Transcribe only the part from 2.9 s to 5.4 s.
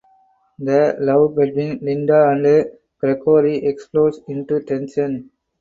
Gregory explodes into tension.